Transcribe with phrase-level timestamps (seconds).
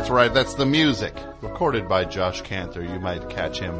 [0.00, 1.14] That's right, that's the music.
[1.42, 2.82] Recorded by Josh Kantor.
[2.90, 3.78] You might catch him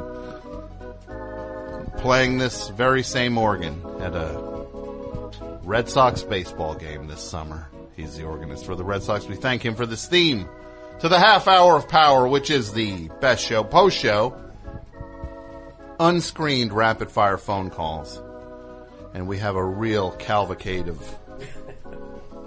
[1.97, 4.67] playing this very same organ at a
[5.63, 7.71] Red Sox baseball game this summer.
[7.97, 9.27] He's the organist for the Red Sox.
[9.27, 10.47] We thank him for this theme
[10.99, 14.39] to the half hour of power, which is the best show, post show,
[15.99, 18.21] unscreened rapid fire phone calls.
[19.15, 21.20] And we have a real cavalcade of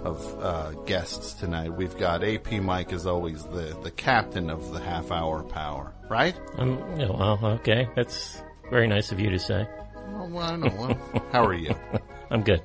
[0.04, 1.72] of uh, guests tonight.
[1.74, 6.38] We've got AP Mike as always, the the captain of the half hour power, right?
[6.58, 7.88] Um, yeah, well, okay.
[7.96, 9.66] That's very nice of you to say.
[10.12, 10.74] Well, well, I know.
[10.76, 11.74] Well, how are you?
[12.30, 12.62] I'm good.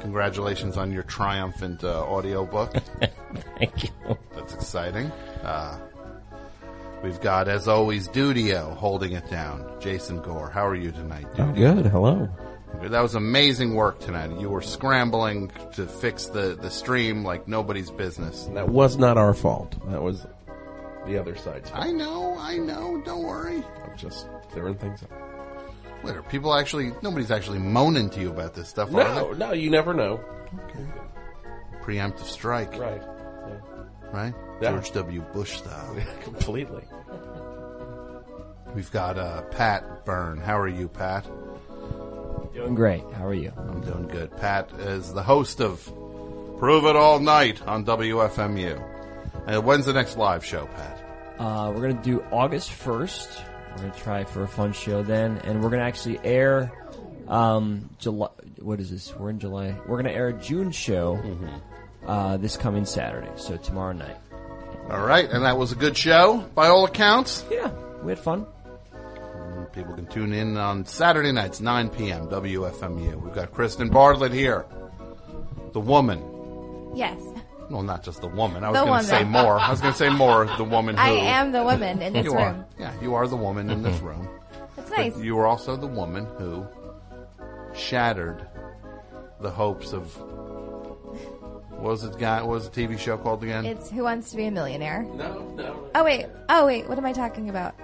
[0.00, 2.72] Congratulations on your triumphant uh, audio book.
[3.58, 3.90] Thank you.
[4.34, 5.06] That's exciting.
[5.42, 5.78] Uh,
[7.02, 9.70] we've got, as always, Dudio holding it down.
[9.78, 11.26] Jason Gore, how are you tonight?
[11.36, 11.86] I'm good.
[11.86, 12.28] Hello.
[12.82, 14.30] That was amazing work tonight.
[14.40, 18.48] You were scrambling to fix the, the stream like nobody's business.
[18.54, 19.76] That was not our fault.
[19.90, 20.26] That was
[21.06, 21.84] the other side's fault.
[21.84, 23.02] I know, I know.
[23.04, 23.62] Don't worry.
[23.84, 25.10] I'm just clearing things up.
[26.02, 26.92] Wait, are people actually?
[27.02, 28.88] Nobody's actually moaning to you about this stuff.
[28.94, 30.20] are No, no, you never know.
[30.74, 30.84] they?
[31.84, 33.02] Preemptive strike, Right.
[34.12, 34.34] right?
[34.62, 34.70] Yeah.
[34.72, 35.20] George W.
[35.34, 35.96] Bush style.
[36.22, 36.82] Completely.
[38.74, 40.38] We've got uh, Pat Byrne.
[40.38, 41.26] How are you, Pat?
[42.60, 43.02] Doing great.
[43.14, 43.50] How are you?
[43.56, 44.36] I'm doing good.
[44.36, 45.82] Pat is the host of
[46.58, 48.78] Prove It All Night on WFMU.
[49.46, 51.02] And when's the next live show, Pat?
[51.38, 53.30] Uh, we're gonna do August first.
[53.70, 56.70] We're gonna try for a fun show then, and we're gonna actually air
[57.28, 58.28] um, July.
[58.58, 59.16] What is this?
[59.16, 59.74] We're in July.
[59.86, 61.18] We're gonna air a June show
[62.06, 63.30] uh, this coming Saturday.
[63.36, 64.18] So tomorrow night.
[64.90, 67.42] All right, and that was a good show by all accounts.
[67.50, 67.70] Yeah,
[68.02, 68.44] we had fun.
[69.72, 72.26] People can tune in on Saturday nights, 9 p.m.
[72.28, 73.22] WFMU.
[73.22, 74.66] We've got Kristen Bartlett here,
[75.72, 76.22] the woman.
[76.94, 77.20] Yes.
[77.70, 78.64] Well, not just the woman.
[78.64, 79.58] I was going to say more.
[79.58, 80.46] I was going to say more.
[80.56, 82.42] The woman who I am the woman in this you room.
[82.42, 82.66] are.
[82.80, 84.28] Yeah, you are the woman in this room.
[84.76, 85.14] That's nice.
[85.14, 86.66] But you are also the woman who
[87.74, 88.44] shattered
[89.40, 90.12] the hopes of.
[91.70, 92.18] What was it?
[92.18, 92.42] Guy?
[92.42, 93.64] What was the TV show called again?
[93.64, 95.04] It's Who Wants to Be a Millionaire.
[95.14, 95.88] No, no.
[95.94, 96.26] Oh wait.
[96.48, 96.88] Oh wait.
[96.88, 97.74] What am I talking about?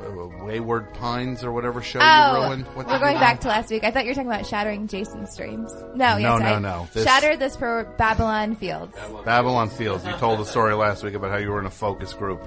[0.00, 2.66] Uh, Wayward Pines or whatever show Oh, you ruined.
[2.68, 3.84] What we're going back to last week.
[3.84, 5.72] I thought you were talking about shattering Jason's dreams.
[5.94, 6.88] No, No, yes, no, I no.
[6.92, 8.96] This- shattered this for Babylon Fields.
[9.24, 10.04] Babylon Fields.
[10.06, 12.40] You told the story last week about how you were in a focus group.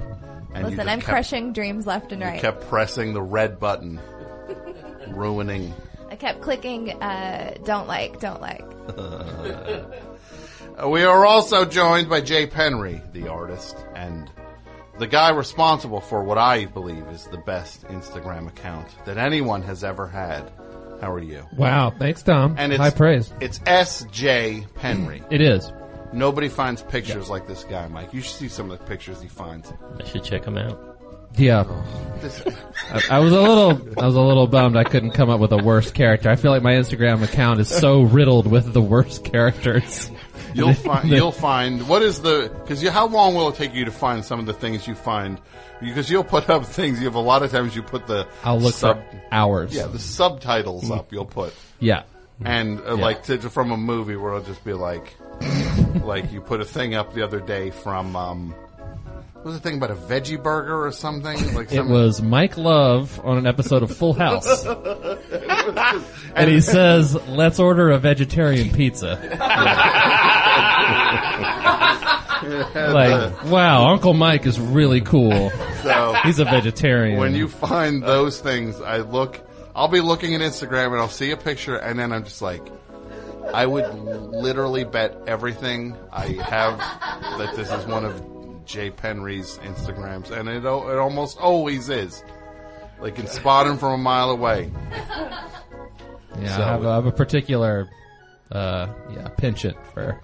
[0.54, 2.42] And Listen, I'm kept, crushing dreams left and right.
[2.42, 4.00] kept pressing the red button,
[5.10, 5.74] ruining.
[6.10, 6.92] I kept clicking.
[7.02, 8.20] Uh, don't like.
[8.20, 8.64] Don't like.
[10.82, 14.32] Uh, We are also joined by Jay Penry, the artist, and
[15.00, 19.84] the guy responsible for what I believe is the best Instagram account that anyone has
[19.84, 20.52] ever had.
[21.02, 21.48] How are you?
[21.56, 22.56] Wow, thanks, Tom.
[22.58, 23.34] And it's High praise.
[23.40, 25.24] It's S J Penry.
[25.32, 25.72] It is.
[26.12, 28.14] Nobody finds pictures like this guy, Mike.
[28.14, 29.72] You should see some of the pictures he finds.
[30.00, 30.90] I should check him out.
[31.38, 31.64] Yeah,
[32.22, 32.42] This,
[32.92, 35.52] I, I was a little, I was a little bummed I couldn't come up with
[35.52, 36.28] a worse character.
[36.30, 40.10] I feel like my Instagram account is so riddled with the worst characters.
[40.54, 41.10] You'll find.
[41.10, 41.88] You'll find.
[41.88, 42.52] What is the?
[42.62, 45.40] Because how long will it take you to find some of the things you find?
[45.80, 47.00] Because you'll put up things.
[47.00, 48.28] You have a lot of times you put the.
[48.44, 49.74] I'll look sub, for hours.
[49.76, 51.12] Yeah, the subtitles up.
[51.12, 51.54] You'll put.
[51.80, 52.04] yeah.
[52.44, 55.16] and uh, like to, to- from a movie where it'll just be like,
[56.04, 58.56] like you put a thing up the other day from um,
[59.40, 61.56] what was the thing about a veggie burger or something?
[61.56, 64.66] Like It was Mike Love on an episode of Full House.
[66.36, 69.18] and he says, let's order a vegetarian pizza.
[72.94, 75.50] like, wow, Uncle Mike is really cool.
[75.84, 77.20] so He's a vegetarian.
[77.20, 79.40] when you find those things, I look.
[79.76, 82.62] I'll be looking at Instagram and I'll see a picture, and then I'm just like,
[83.54, 86.78] I would literally bet everything I have
[87.40, 92.24] that this is one of Jay Penry's Instagrams, and it it almost always is.
[93.00, 94.72] Like, can spot him from a mile away.
[96.42, 97.90] Yeah, So- I, have, I have a particular,
[98.52, 100.20] uh, yeah, penchant for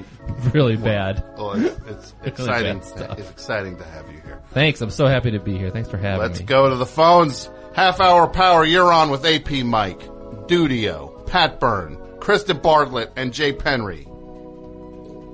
[0.52, 1.24] really bad.
[1.36, 2.78] Well, it's, it's exciting.
[2.78, 3.18] bad stuff.
[3.18, 4.40] It's exciting to have you here.
[4.52, 5.70] Thanks, I'm so happy to be here.
[5.70, 6.28] Thanks for having me.
[6.28, 6.46] Let's me.
[6.46, 7.50] go to the phones.
[7.74, 8.64] Half hour power.
[8.64, 10.00] You're on with AP Mike,
[10.48, 14.06] Dudio, Pat Byrne, Kristen Bartlett, and Jay Penry.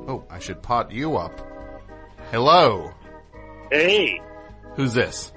[0.08, 1.40] Oh, I should pot you up.
[2.30, 2.92] Hello.
[3.72, 4.20] Hey,
[4.76, 5.32] Who's this?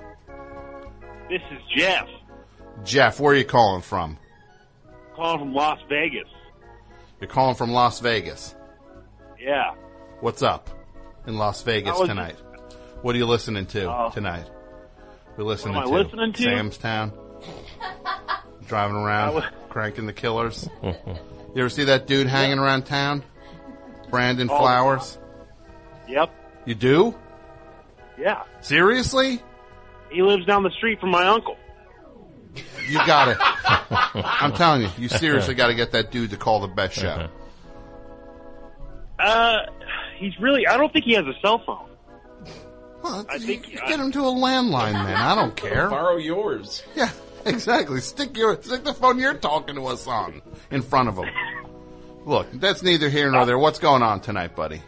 [1.30, 2.08] this is Jeff
[2.84, 3.20] Jeff.
[3.20, 4.18] Where are you calling from?
[5.16, 6.28] calling from Las Vegas.
[7.20, 8.56] You're calling from Las Vegas.
[9.40, 9.74] Yeah.
[10.22, 10.70] What's up
[11.28, 12.36] in Las Vegas was tonight?
[13.02, 14.50] What are you listening to Uh, tonight?
[15.38, 16.44] We're listening to listening to?
[16.44, 17.14] Sam's Town.
[18.68, 20.70] Driving around, I wa- cranking the killers.
[20.84, 20.94] you
[21.58, 23.24] ever see that dude hanging around town?
[24.12, 25.18] Brandon Oh, Flowers.
[26.08, 26.30] Yep.
[26.66, 27.16] You do?
[28.20, 28.44] Yeah.
[28.62, 29.42] Seriously?
[30.12, 31.56] He lives down the street from my uncle.
[32.90, 33.38] You got it.
[34.14, 37.28] I'm telling you, you seriously got to get that dude to call the best show.
[39.18, 39.58] Uh,
[40.18, 41.86] he's really, I don't think he has a cell phone.
[43.04, 45.16] Well, I you- think- you get him to a landline, man.
[45.16, 45.90] I don't care.
[45.90, 46.84] Borrow yours.
[46.96, 47.10] Yeah,
[47.46, 48.02] exactly.
[48.02, 51.30] Stick your stick the phone you're talking to us on in front of him.
[52.26, 53.58] Look, that's neither here nor there.
[53.58, 54.82] What's going on tonight, buddy?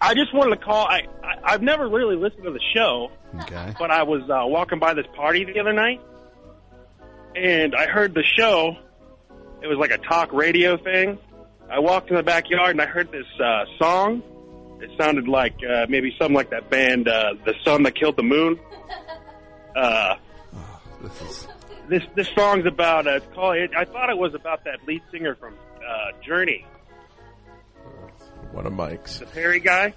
[0.00, 0.86] I just wanted to call.
[0.86, 3.10] I, I I've never really listened to the show,
[3.42, 3.74] Okay.
[3.78, 6.00] but I was uh, walking by this party the other night,
[7.36, 8.76] and I heard the show.
[9.62, 11.18] It was like a talk radio thing.
[11.70, 14.22] I walked in the backyard and I heard this uh, song.
[14.80, 18.22] It sounded like uh, maybe something like that band, uh, "The Sun That Killed the
[18.24, 18.58] Moon."
[19.74, 20.16] Uh,
[21.00, 21.48] This is
[21.88, 23.06] this this song's about.
[23.06, 23.56] Uh, it's called.
[23.56, 26.66] It, I thought it was about that lead singer from uh, Journey,
[28.52, 29.20] One of Mike's.
[29.20, 29.94] the Perry guy.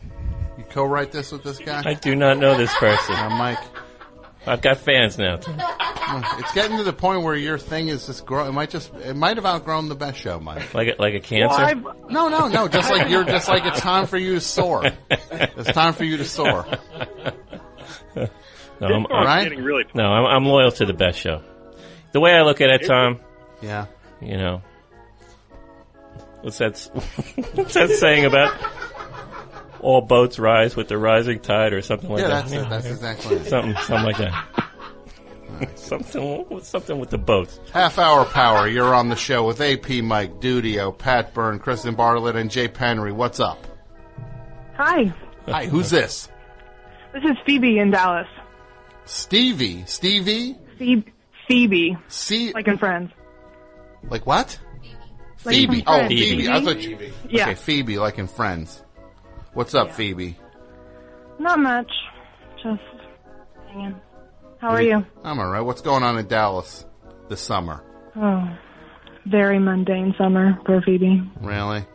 [0.58, 1.82] you co-write this with this guy.
[1.86, 3.16] I do not know this person.
[3.16, 3.60] I'm Mike,
[4.48, 5.36] I've got fans now.
[6.38, 8.48] it's getting to the point where your thing is just grow.
[8.48, 10.74] It might just it might have outgrown the best show, Mike.
[10.74, 11.80] Like a, like a cancer.
[11.82, 12.68] Well, No, no, no.
[12.68, 14.84] Just like you're, just like it's time for you to soar.
[15.32, 16.66] It's time for you to soar.
[18.16, 18.30] no, this
[18.82, 19.44] I'm, right?
[19.44, 19.84] getting really.
[19.94, 21.42] no, I'm, I'm loyal to the best show.
[22.12, 23.20] The way I look at it, Tom,
[23.62, 23.88] Yeah.
[24.22, 24.62] you know,
[26.42, 26.78] what's that?
[27.56, 28.54] What's that saying about
[29.80, 32.42] all boats rise with the rising tide, or something like Yeah, that?
[32.50, 32.64] that's You it.
[32.64, 33.46] know, That's exactly it.
[33.48, 34.46] something, something like that.
[35.76, 37.60] something, something with the boats.
[37.72, 38.68] Half hour power.
[38.68, 43.14] You're on the show with AP Mike, Dudio, Pat Byrne, Kristen Bartlett, and Jay Penry.
[43.14, 43.66] What's up?
[44.78, 45.14] Hi,
[45.48, 46.28] Hi, who's this?
[47.14, 48.28] this is Phoebe in Dallas.
[49.06, 49.84] Stevie.
[49.86, 50.58] Stevie?
[50.78, 51.14] Phoebe,
[51.48, 52.52] Phoebe C.
[52.54, 53.12] like in Friends.
[54.10, 54.60] Like what?
[55.46, 55.84] Like Phoebe.
[55.88, 56.10] Oh, Friends.
[56.10, 56.50] Phoebe.
[56.50, 56.98] I thought you.
[57.30, 58.82] Yeah, Okay, Phoebe, like in Friends.
[59.56, 60.38] What's up, Phoebe?
[61.40, 61.92] not much,
[62.62, 62.82] just
[63.70, 63.96] hanging.
[64.60, 65.06] How are you?
[65.24, 65.64] I'm alright.
[65.66, 66.86] What's going on in Dallas
[67.30, 67.84] this summer?
[68.18, 68.58] Oh,
[69.26, 71.22] very mundane summer for Phoebe.
[71.42, 71.86] Really?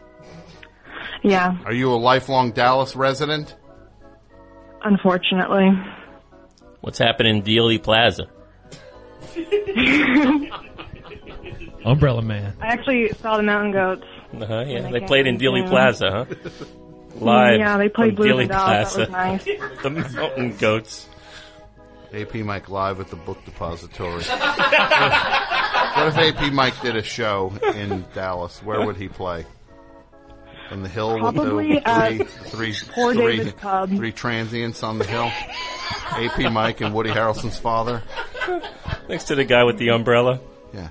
[1.23, 3.57] Yeah, Are you a lifelong Dallas resident?
[4.83, 5.69] unfortunately.
[6.81, 8.25] What's happening in Dealey Plaza?
[11.85, 12.57] Umbrella Man.
[12.61, 14.05] I actually saw the Mountain Goats.
[14.33, 15.69] Uh-huh, yeah, they they played in in Dealey June.
[15.69, 16.25] Plaza, huh?
[17.17, 17.59] Live.
[17.59, 18.95] yeah, they played from Blues Dealey and Dolls.
[18.95, 19.45] That was nice.
[19.83, 21.07] the Mountain Goats.
[22.13, 24.23] AP Mike live at the book depository.
[24.25, 28.63] what if AP Mike did a show in Dallas?
[28.65, 29.47] Where would he play?
[30.71, 33.91] On the hill Probably with the at three, three, Poor three- David's Pub.
[33.91, 35.31] three transients on the hill.
[36.13, 38.03] AP Mike and Woody Harrelson's father.
[39.09, 40.41] Next to the guy with the umbrella.
[40.73, 40.89] Yeah.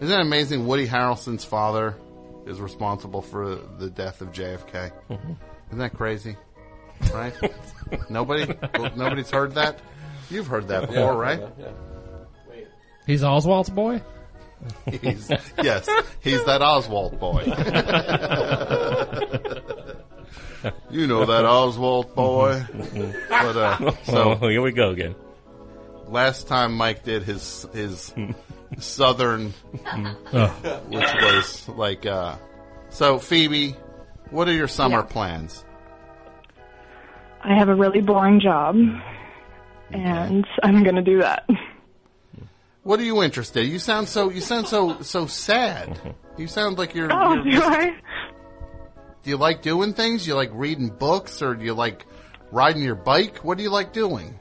[0.00, 0.66] Isn't it amazing?
[0.66, 1.96] Woody Harrelson's father
[2.46, 4.90] is responsible for the death of JFK.
[5.68, 6.36] Isn't that crazy?
[7.14, 7.34] Right?
[8.10, 8.52] Nobody,
[8.96, 9.78] nobody's heard that.
[10.30, 11.40] You've heard that before, right?
[11.58, 11.66] Yeah.
[12.48, 12.66] Wait.
[13.06, 14.02] He's Oswald's boy?
[15.00, 15.30] He's,
[15.62, 15.88] yes,
[16.20, 17.44] he's that Oswald boy.
[20.90, 22.62] you know that Oswald boy.
[23.30, 24.04] But uh, So
[24.34, 25.14] so here we go again.
[26.08, 28.12] last time Mike did his his
[28.78, 29.52] southern,
[30.32, 30.46] Oh,
[30.88, 32.36] which was like uh,
[32.90, 33.76] so Phoebe.
[34.30, 35.02] What are your summer Yeah.
[35.12, 35.64] plans?
[37.42, 38.76] I have a really boring job,
[39.90, 41.48] and I'm gonna do that.
[42.82, 43.64] What are you interested?
[43.66, 45.98] You sound so you sound so so sad.
[46.38, 47.12] You sound like you're.
[47.12, 47.94] Oh, you're do I?
[49.22, 50.26] do you like doing things?
[50.26, 52.06] You like reading books, or do you like
[52.52, 53.38] riding your bike?
[53.38, 54.38] What do you like doing?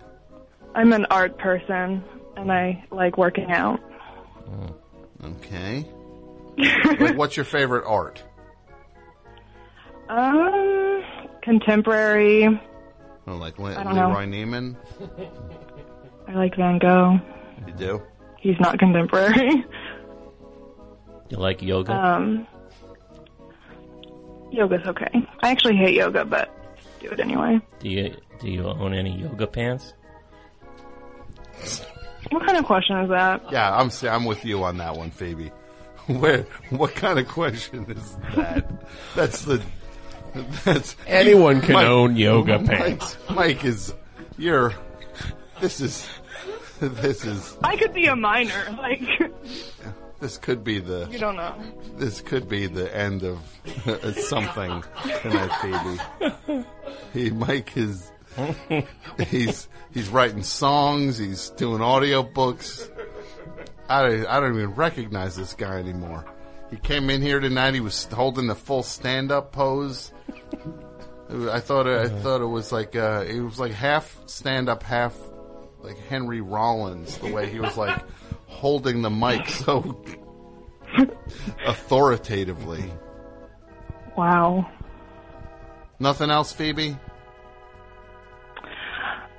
[0.76, 2.04] I'm an art person,
[2.38, 3.80] and I like working out.
[5.24, 5.86] Okay.
[7.00, 8.22] Like, what's your favorite art?
[10.10, 11.04] Um,
[11.42, 12.48] contemporary.
[13.28, 14.10] Oh, like Le- I don't know.
[14.10, 14.76] Leroy Neiman?
[16.28, 17.20] I like Van Gogh.
[17.68, 18.02] You do?
[18.40, 19.64] He's not contemporary.
[21.30, 21.94] You like yoga?
[21.94, 22.48] Um,
[24.52, 25.12] yoga's okay.
[25.44, 26.50] I actually hate yoga, but
[27.00, 27.60] do it anyway.
[27.80, 29.94] do you do you own any yoga pants?
[32.32, 33.44] What kind of question is that?
[33.52, 35.48] Yeah, I'm s- I'm with you on that one, Phoebe.
[36.08, 36.44] Where?
[36.70, 38.70] What kind of question is that?
[39.16, 39.62] That's the.
[40.64, 43.18] That's Anyone can Mike- own yoga Mike, pants.
[43.30, 43.94] Mike is.
[44.38, 44.74] You're.
[45.62, 46.08] This is.
[46.80, 47.58] This is.
[47.64, 48.76] I could be a minor.
[48.78, 49.02] Like,
[50.20, 51.08] This could be the.
[51.12, 51.56] you don't know.
[51.98, 53.40] This could be the end of
[54.20, 54.84] something
[55.22, 55.98] tonight,
[56.48, 56.64] Phoebe.
[57.14, 58.12] He Mike is
[59.30, 61.18] he's he's writing songs.
[61.18, 62.90] He's doing audio books.
[63.88, 66.26] I don't, I don't even recognize this guy anymore.
[66.70, 67.74] He came in here tonight.
[67.74, 70.12] He was holding the full stand up pose.
[71.30, 74.84] I thought it, I thought it was like uh, it was like half stand up,
[74.84, 75.16] half
[75.80, 77.18] like Henry Rollins.
[77.18, 78.00] The way he was like
[78.48, 80.04] holding the mic so
[81.66, 82.92] authoritatively.
[84.16, 84.70] Wow.
[86.00, 86.98] Nothing else, Phoebe.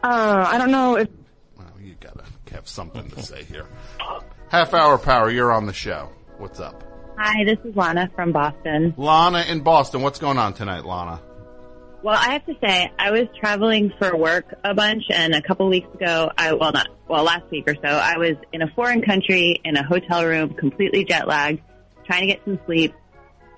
[0.02, 1.08] Uh, I don't know if
[1.56, 3.66] Well, you gotta have something to say here.
[4.48, 5.30] Half hour power.
[5.30, 6.10] You're on the show.
[6.38, 6.82] What's up,
[7.18, 8.94] Hi, this is Lana from Boston.
[8.96, 10.00] Lana in Boston?
[10.00, 11.20] What's going on tonight, Lana?
[12.02, 15.68] Well, I have to say, I was traveling for work a bunch, and a couple
[15.68, 19.02] weeks ago, I well, not well, last week or so, I was in a foreign
[19.02, 21.60] country in a hotel room, completely jet lagged,
[22.06, 22.94] trying to get some sleep,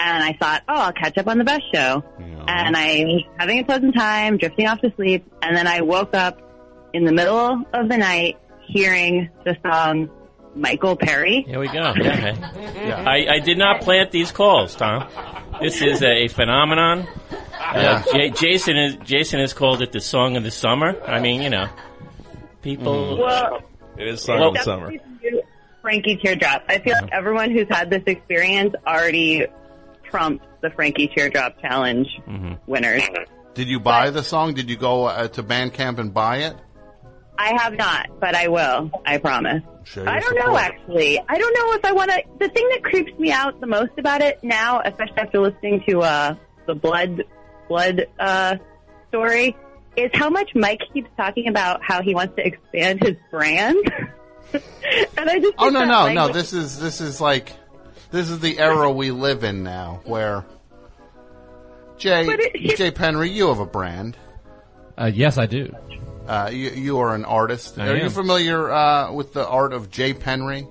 [0.05, 3.59] and I thought, oh, I'll catch up on the best show, and I was having
[3.61, 6.41] a pleasant time, drifting off to sleep, and then I woke up
[6.93, 10.11] in the middle of the night hearing the song
[10.55, 11.43] Michael Perry.
[11.47, 11.95] Here we go.
[11.97, 12.93] Yeah, okay.
[12.93, 15.09] I, I did not plant these calls, Tom.
[15.61, 17.07] This is a phenomenon.
[17.59, 21.01] Uh, J- Jason is Jason has called it the song of the summer.
[21.07, 21.69] I mean, you know,
[22.61, 23.19] people.
[23.19, 23.61] Well,
[23.97, 24.51] It is summer.
[24.51, 24.93] Well- summer.
[25.81, 26.63] Frankie Teardrop.
[26.69, 29.47] I feel like everyone who's had this experience already
[30.13, 32.09] the Frankie Teardrop Challenge
[32.67, 33.03] winners.
[33.55, 34.55] Did you buy the song?
[34.55, 36.57] Did you go uh, to Bandcamp and buy it?
[37.39, 38.91] I have not, but I will.
[39.05, 39.63] I promise.
[39.97, 41.19] I don't know actually.
[41.19, 42.23] I don't know if I want to.
[42.39, 46.03] The thing that creeps me out the most about it now, especially after listening to
[46.03, 46.35] uh,
[46.67, 47.25] the blood
[47.69, 48.57] blood uh,
[49.09, 49.57] story,
[49.97, 53.77] is how much Mike keeps talking about how he wants to expand his brand.
[54.53, 56.29] and I just Oh no no no!
[56.29, 57.53] This is this is like
[58.13, 60.45] this is the era we live in now, where
[61.99, 64.17] Jay But it- Jay Penry, you have a brand.
[64.97, 65.75] Uh, yes, I do.
[66.27, 67.79] Uh, you, you are an artist.
[67.79, 70.69] I are you familiar uh, with the art of Jay Penry?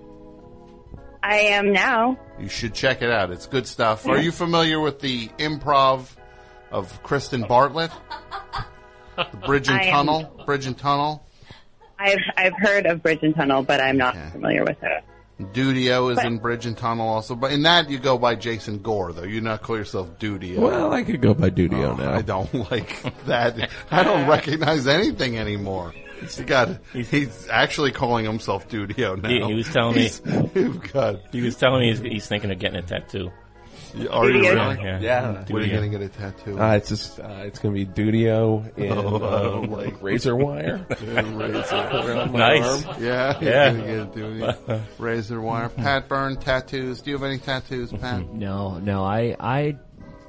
[1.24, 2.17] I am now.
[2.39, 3.31] You should check it out.
[3.31, 4.07] It's good stuff.
[4.07, 6.15] Are you familiar with the improv
[6.71, 7.91] of Kristen Bartlett?
[9.17, 9.91] The Bridge and I am.
[9.93, 10.43] Tunnel.
[10.45, 11.24] Bridge and Tunnel.
[12.00, 15.03] I've I've heard of Bridge and Tunnel, but I'm not familiar with it.
[15.48, 18.79] Dudio is But- in Bridge and Tunnel also, but in that you go by Jason
[18.79, 19.24] Gore though.
[19.24, 20.60] You not call yourself Dudio.
[20.60, 22.13] Well, I could go by Dudio oh, now.
[22.13, 23.69] I don't like that.
[23.89, 25.93] I don't recognize anything anymore.
[26.36, 26.77] He got.
[26.93, 29.29] He's actually calling himself Dudio now.
[29.29, 30.01] He, he was telling me.
[30.01, 31.21] He's- oh, God.
[31.31, 33.31] He was telling me he's, he's thinking of getting a tattoo.
[33.93, 34.53] Are you Dudio.
[34.75, 34.83] really?
[34.86, 35.00] Yeah.
[35.00, 35.43] Yeah.
[35.50, 35.75] When are you Dudio.
[35.75, 36.60] gonna get a tattoo?
[36.60, 42.31] Uh, it's just uh, it's gonna be Dudio and Oh, uh, like razor wire around
[42.31, 42.86] my Nice.
[42.86, 43.03] arm.
[43.03, 43.71] yeah, he's Yeah.
[43.71, 44.81] gonna get a Dudio.
[45.00, 45.69] Razor wire.
[45.69, 47.01] Pat Byrne tattoos.
[47.01, 48.33] Do you have any tattoos, Pat?
[48.33, 49.77] No, no, I I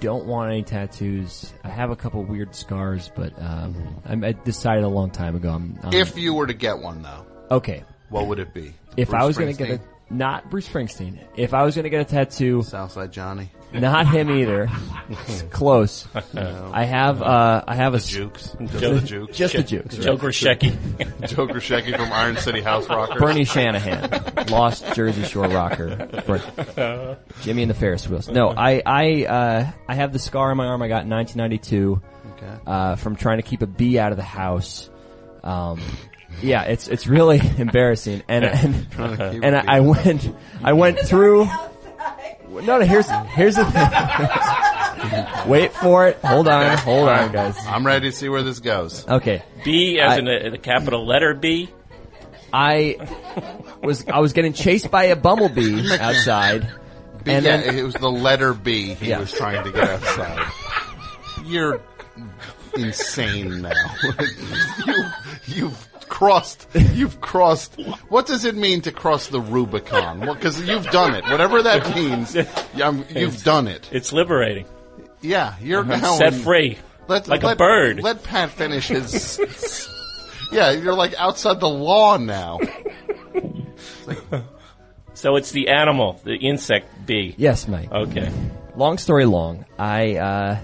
[0.01, 1.53] don't want any tattoos.
[1.63, 5.51] I have a couple weird scars, but um, I, I decided a long time ago.
[5.51, 7.85] I'm, I'm If you were to get one though, okay.
[8.09, 8.75] what would it be?
[8.97, 9.87] If Bruce I was going to get Springsteen?
[10.13, 14.07] A not Bruce Springsteen, if I was going to get a tattoo, Southside Johnny, not
[14.07, 14.69] him either.
[15.09, 16.07] It's close.
[16.35, 19.97] I have uh, I have a s- Jukes, just the Jukes, just the jukes.
[19.97, 20.71] Joe Grushecky.
[21.29, 23.19] Joe Grushecky from Iron City House Rockers.
[23.19, 25.97] Bernie Shanahan, lost Jersey Shore rocker.
[26.27, 28.29] Ber- Jimmy and the Ferris wheels.
[28.29, 32.03] No, I I uh, I have the scar on my arm I got in 1992
[32.37, 32.61] Okay.
[32.67, 34.91] uh, from trying to keep a bee out of the house.
[35.43, 35.81] Um,
[36.41, 40.73] yeah, it's it's really embarrassing, and and, Trying to keep and I, I went I
[40.73, 41.45] went through.
[42.49, 42.81] No, no.
[42.81, 45.49] Here's here's the thing.
[45.51, 46.19] Wait for it.
[46.25, 46.77] Hold on.
[46.79, 47.57] Hold on, guys.
[47.67, 49.07] I'm ready to see where this goes.
[49.09, 49.43] Okay.
[49.65, 51.69] B as I- in a, the capital letter B.
[52.53, 52.97] I
[53.83, 56.69] was I was getting chased by a bumblebee outside,
[57.25, 59.21] B, and yeah, then it was the letter B he Yeah.
[59.21, 60.47] was trying to get outside.
[61.47, 61.81] You're
[62.77, 63.73] insane now.
[64.87, 65.05] you,
[65.47, 66.67] you've crossed.
[66.75, 67.81] You've crossed.
[68.09, 70.21] What does it mean to cross the Rubicon?
[70.21, 71.25] Because you've done it.
[71.25, 72.37] Whatever that means,
[72.83, 73.89] um, you've done it.
[73.93, 74.67] It's liberating.
[75.21, 76.17] Yeah, you're now Uh-huh.
[76.17, 76.79] Set free.
[77.09, 78.03] Let, like a bird.
[78.03, 79.89] Let Pat finish his.
[80.53, 82.59] yeah, you're like outside the law now.
[85.15, 87.35] So it's the animal, the insect bee.
[87.37, 87.93] yes, Mike.
[87.93, 88.31] Okay.
[88.77, 90.59] Long story long, I uh,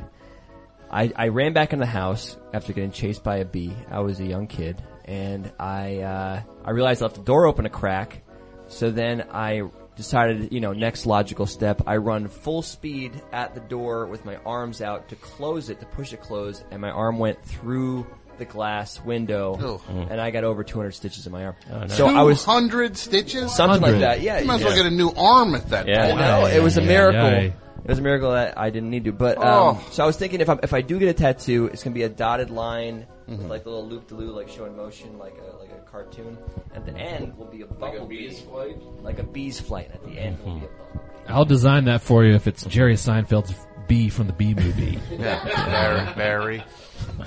[0.90, 3.72] I I ran back in the house after getting chased by a bee.
[3.90, 7.66] I was a young kid, and I uh, I realized I left the door open
[7.66, 8.22] a crack.
[8.68, 9.62] So then I
[9.96, 14.36] decided, you know, next logical step, I run full speed at the door with my
[14.44, 18.06] arms out to close it, to push it closed, and my arm went through
[18.38, 20.06] the glass window, Ugh.
[20.10, 21.56] and I got over 200 stitches in my arm.
[21.88, 23.54] So I was 200 stitches?
[23.54, 24.00] something like 100.
[24.00, 24.20] that.
[24.20, 26.06] Yeah, You might as well get a new arm at that Yeah.
[26.06, 26.18] point.
[26.20, 27.20] No, it was a miracle.
[27.20, 27.54] ay, ay.
[27.84, 29.12] It was a miracle that I didn't need to.
[29.12, 29.44] But um,
[29.78, 29.86] Oh.
[29.92, 32.02] so I was thinking if I if I do get a tattoo, it's gonna be
[32.02, 35.56] a dotted line with like a little loop de loop, like showing motion, like a
[35.58, 36.36] like a cartoon.
[36.74, 38.36] At the end will be a bumblebee,
[39.02, 39.90] like a bee's flight.
[39.94, 41.28] At the end will be a bumblebee.
[41.28, 43.54] I'll design that for you if it's Jerry Seinfeld's
[43.88, 44.98] B from the B movie.
[45.10, 46.64] Yeah, Barry, Barry,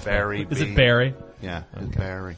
[0.06, 0.48] Barry.
[0.50, 0.70] Is B.
[0.72, 1.14] it Barry?
[1.42, 2.38] Yeah, it's Barry.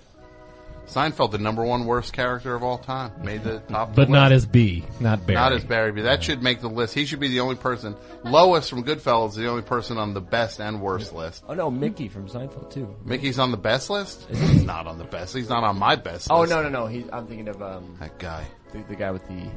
[0.88, 3.96] Seinfeld, the number one worst character of all time, made the top.
[3.96, 4.44] But the not list.
[4.44, 5.36] as B, not Barry.
[5.36, 6.94] Not as Barry, but that should make the list.
[6.94, 7.96] He should be the only person.
[8.26, 11.44] Lois from Goodfellas is the only person on the best and worst list.
[11.48, 12.96] Oh no, Mickey from Seinfeld too.
[13.06, 14.28] Mickey's on the best list.
[14.30, 15.34] He's not on the best.
[15.36, 16.28] He's not on my best.
[16.30, 16.52] Oh list.
[16.52, 18.46] no no no, he, I'm thinking of um that guy.
[18.74, 19.50] the, the guy with the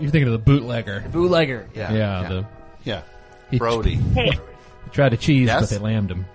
[0.00, 1.04] You're thinking of the bootlegger.
[1.12, 1.68] bootlegger.
[1.74, 2.28] Yeah, Yeah, yeah.
[2.28, 2.46] the
[2.84, 3.02] yeah.
[3.50, 3.94] He Brody.
[4.14, 4.38] Hey,
[4.92, 5.60] tried to cheese, Yes?
[5.60, 6.26] but they lammed him.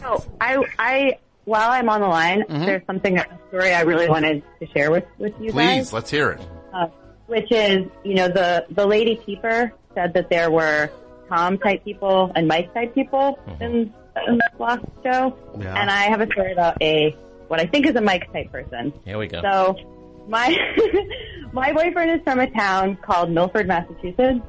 [0.00, 4.42] so I, I, while I'm on the line, there's something, a story I really wanted
[4.60, 5.88] to share with, with you guys.
[5.88, 6.40] Please, let's hear it.
[6.72, 6.86] uh,
[7.26, 10.90] which is, you know, the the lady keeper said that there were
[11.28, 13.92] Tom type people and Mike type people in,
[14.26, 15.74] in the last show, Yeah.
[15.80, 17.16] and I have a story about a
[17.48, 18.92] what I think is a Mike type person.
[19.06, 19.40] Here we go.
[19.42, 19.76] So,
[20.28, 20.54] my
[21.52, 24.40] my boyfriend is from a town called Milford, Massachusetts,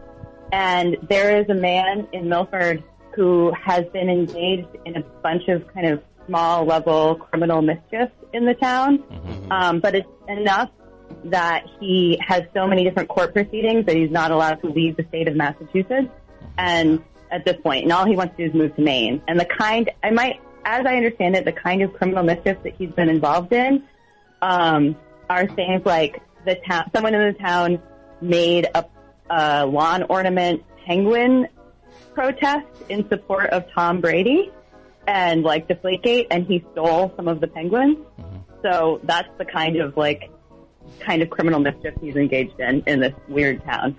[0.52, 2.84] and there is a man in Milford
[3.16, 8.46] who has been engaged in a bunch of kind of small level criminal mischief in
[8.46, 9.04] the town.
[9.50, 10.70] Um, but it's enough
[11.26, 15.06] that he has so many different court proceedings that he's not allowed to leave the
[15.10, 16.10] state of Massachusetts.
[16.58, 19.22] And at this point, and all he wants to do is move to Maine.
[19.28, 22.76] And the kind, I might, as I understand it, the kind of criminal mischief that
[22.76, 23.84] he's been involved in,
[24.42, 24.96] um,
[25.30, 27.82] are things like the town, someone in the town
[28.22, 28.86] made a,
[29.30, 31.48] a lawn ornament penguin
[32.14, 34.52] protest in support of Tom Brady
[35.08, 37.98] and like Deflategate, and he stole some of the penguins.
[37.98, 38.38] Mm-hmm.
[38.64, 40.32] So that's the kind of like
[41.00, 43.98] kind of criminal mischief he's engaged in in this weird town.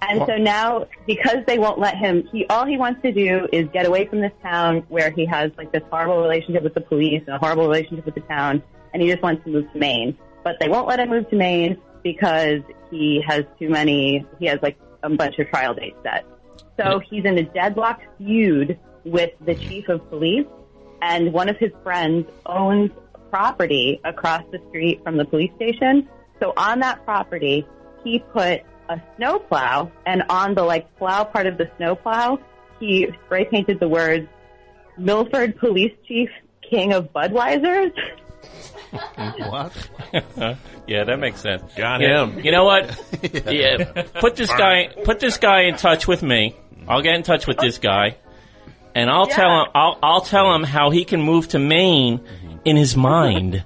[0.00, 3.68] And so now, because they won't let him, he all he wants to do is
[3.72, 7.22] get away from this town where he has like this horrible relationship with the police
[7.26, 10.16] and a horrible relationship with the town, and he just wants to move to Maine.
[10.44, 14.24] But they won't let him move to Maine because he has too many.
[14.38, 16.24] He has like a bunch of trial dates set.
[16.76, 17.14] So mm-hmm.
[17.14, 20.46] he's in a deadlocked feud with the chief of police,
[21.02, 22.90] and one of his friends owns
[23.30, 26.08] property across the street from the police station.
[26.40, 27.66] So on that property,
[28.04, 32.38] he put a snowplow, and on the like plow part of the snowplow,
[32.80, 34.28] he spray painted the words
[34.96, 36.30] "Milford Police Chief,
[36.68, 37.92] King of Budweisers."
[39.38, 39.72] What?
[40.86, 41.62] yeah, that makes sense.
[41.76, 42.40] Got Yeah, him.
[42.40, 42.98] You know what?
[43.50, 44.02] yeah.
[44.20, 46.56] Put this guy put this guy in touch with me.
[46.86, 48.16] I'll get in touch with this guy.
[48.94, 52.20] And I'll tell him I'll I'll tell him how he can move to Maine
[52.64, 53.62] in his mind.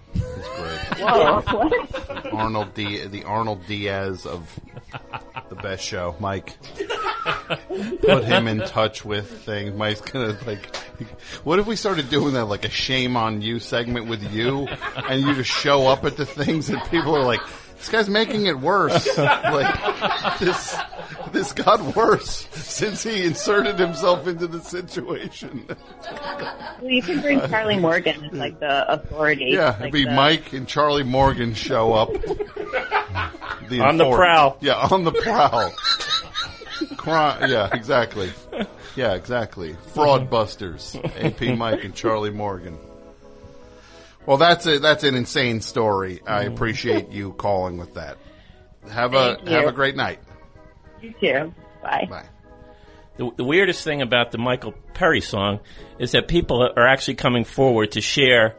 [0.98, 1.70] Whoa!
[2.32, 4.58] Arnold D, the Arnold Diaz of
[5.48, 6.56] the best show, Mike.
[8.00, 9.74] Put him in touch with things.
[9.74, 10.76] Mike's gonna like.
[11.44, 14.68] What if we started doing that like a shame on you segment with you,
[15.08, 17.40] and you just show up at the things and people are like,
[17.78, 20.76] "This guy's making it worse." like this,
[21.32, 25.66] this got worse since he inserted himself into the situation.
[26.80, 29.46] Well, you can bring Charlie Morgan as like the authority.
[29.50, 32.12] Yeah, like it'd be the- Mike and Charlie Morgan show up.
[33.68, 34.56] The On the enfor- prowl.
[34.60, 35.70] Yeah, on the prowl.
[36.96, 38.32] Cri- yeah, exactly.
[38.96, 39.76] Yeah, exactly.
[39.94, 40.96] Fraud busters.
[41.18, 42.78] AP Mike and Charlie Morgan.
[44.26, 46.20] Well, that's a, that's an insane story.
[46.26, 46.54] I mm.
[46.54, 48.18] appreciate you calling with that.
[48.90, 49.52] Have a you.
[49.52, 50.18] have a great night.
[51.02, 51.54] You too.
[51.82, 52.06] Bye.
[52.08, 52.24] Bye.
[53.16, 55.60] The, the weirdest thing about the Michael Perry song
[55.98, 58.56] is that people are actually coming forward to share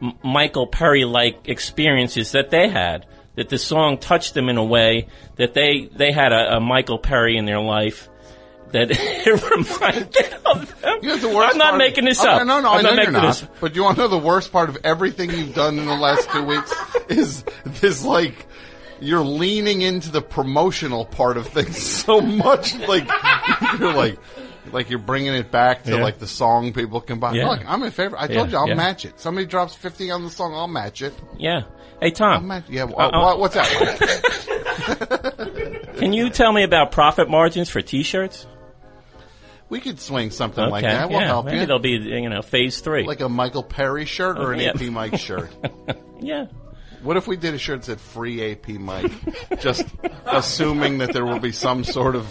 [0.00, 3.06] M- Michael Perry like experiences that they had.
[3.34, 6.98] That the song touched them in a way that they they had a, a Michael
[6.98, 8.10] Perry in their life
[8.72, 10.98] that it reminded of them.
[11.02, 12.46] You know the worst I'm not making this Okay, up.
[12.46, 13.22] No, no, I'm I know not you're making not.
[13.38, 13.48] this.
[13.60, 16.30] But you want to know the worst part of everything you've done in the last
[16.30, 16.72] two weeks
[17.08, 18.46] is this like
[19.02, 22.74] you're leaning into the promotional part of things so much.
[22.78, 23.08] Like
[23.78, 24.18] you're like
[24.72, 26.02] like you're bringing it back to Yeah.
[26.02, 27.34] like the song people can buy.
[27.34, 27.48] Yeah.
[27.50, 28.16] Look, I'm in favor.
[28.16, 28.74] I Yeah, told you I'll yeah.
[28.74, 29.18] match it.
[29.20, 31.12] Somebody drops fifty on the song, I'll match it.
[31.36, 31.62] Yeah.
[32.00, 32.64] Hey I'll Tom, match.
[32.68, 32.84] Yeah.
[32.84, 33.68] Uh, wha- what's that?
[35.98, 38.46] can you tell me about profit margins for T-shirts?
[39.68, 41.08] we could swing something Okay, like that.
[41.08, 41.66] We'll yeah, help maybe you.
[41.66, 43.04] there'll be you know phase three.
[43.06, 45.50] Like a Michael Perry shirt or an AP Mike shirt.
[46.20, 46.46] yeah.
[47.02, 49.10] What if we did a shirt that said "Free AP Mike"?
[49.60, 49.84] Just
[50.26, 52.26] assuming that there will be some sort of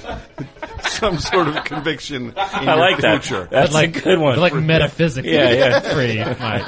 [0.82, 2.48] some sort of conviction in the future.
[2.60, 3.24] I your like that.
[3.24, 3.48] future.
[3.52, 4.40] That's a good one.
[4.40, 5.80] Like metaphysically Yeah, yeah.
[5.82, 6.22] free.
[6.22, 6.64] Right.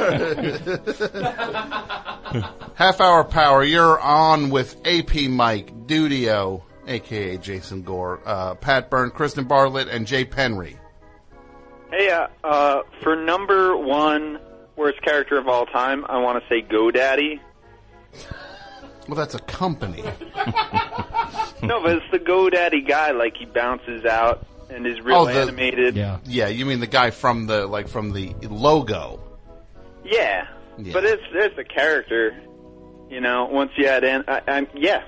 [2.75, 3.63] Half hour power.
[3.63, 10.05] You're on with AP Mike Dudio, aka Jason Gore, uh, Pat Byrne, Kristen Bartlett, and
[10.07, 10.77] Jay Penry.
[11.91, 14.39] Hey, uh, uh, for number one
[14.75, 17.39] worst character of all time, I want to say GoDaddy.
[19.07, 20.01] Well, that's a company.
[21.61, 23.11] no, but it's the GoDaddy guy.
[23.11, 25.95] Like he bounces out and is real Oh, the- animated.
[25.95, 26.19] Yeah.
[26.25, 29.19] Yeah, you mean the guy from the like from the logo?
[30.05, 30.47] Yeah,
[30.77, 30.93] Yeah.
[30.93, 32.35] but it's it's a character.
[33.09, 35.03] You know, once you add in, I, I'm yeah.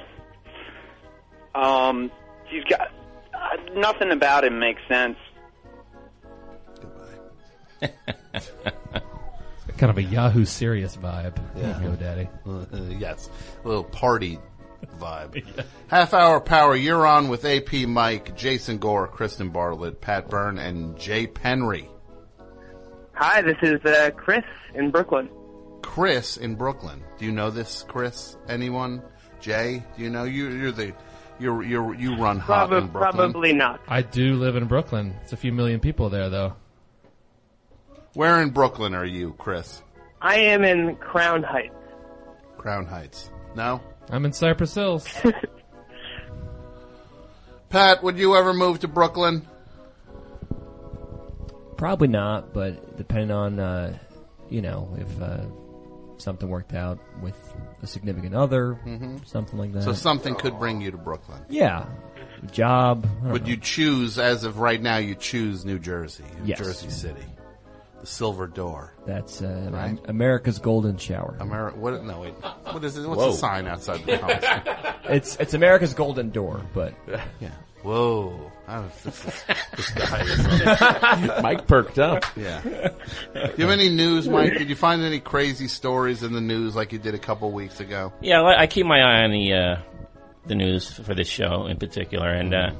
[1.55, 2.11] Um,
[2.47, 2.91] he's got
[3.33, 5.17] uh, nothing about him makes sense.
[9.77, 11.37] Kind of a Yahoo serious vibe.
[11.55, 11.73] Yeah.
[11.81, 12.29] GoDaddy.
[12.45, 13.29] Uh, yes,
[13.63, 14.39] a little party
[14.99, 15.65] vibe.
[15.87, 16.75] Half hour power.
[16.75, 21.87] You're on with AP Mike, Jason Gore, Kristen Bartlett, Pat Byrne, and Jay Penry.
[23.13, 25.29] Hi, this is uh, Chris in Brooklyn.
[25.81, 27.03] Chris in Brooklyn.
[27.17, 28.37] Do you know this, Chris?
[28.49, 29.01] Anyone?
[29.39, 29.83] Jay?
[29.95, 30.49] Do you know you?
[30.49, 30.93] You're the
[31.39, 33.13] you're you're you run hot in Brooklyn.
[33.13, 33.81] probably not.
[33.87, 35.15] I do live in Brooklyn.
[35.21, 36.55] It's a few million people there, though.
[38.15, 39.81] Where in Brooklyn are you, Chris?
[40.21, 41.75] I am in Crown Heights.
[42.57, 43.29] Crown Heights.
[43.55, 43.81] No.
[44.09, 45.07] I'm in Cypress Hills.
[47.69, 49.45] Pat, would you ever move to Brooklyn?
[51.77, 53.97] Probably not, but depending on, uh,
[54.49, 55.41] you know, if uh,
[56.17, 57.35] something worked out with
[57.83, 58.79] a significant other,
[59.25, 59.83] something like that.
[59.83, 61.41] So something could bring you to Brooklyn.
[61.49, 61.85] yeah,
[62.51, 63.05] job.
[63.23, 63.49] Would know.
[63.49, 66.59] you choose, as of right now, you choose New Jersey, New Yes.
[66.59, 67.25] Jersey City,
[68.05, 68.93] the Silver Door.
[69.07, 69.97] That's uh, Right.
[70.07, 71.35] America's golden shower.
[71.39, 72.03] Ameri- what?
[72.03, 72.33] No, wait.
[72.71, 73.07] What is it?
[73.07, 73.31] What's Whoa.
[73.31, 74.17] the sign outside the
[74.85, 74.95] house?
[75.05, 76.93] It's it's America's golden door, but
[77.39, 77.51] yeah.
[77.81, 78.51] Whoa.
[78.67, 79.43] I this, is,
[79.75, 81.43] this guy is.
[81.43, 82.25] Mike perked up.
[82.35, 82.61] Yeah.
[82.63, 84.53] Do you have any news, Mike?
[84.53, 87.79] Did you find any crazy stories in the news like you did a couple weeks
[87.79, 88.11] ago?
[88.21, 89.75] Yeah, I I keep my eye on the uh,
[90.47, 92.71] the news for this show in particular, and uh,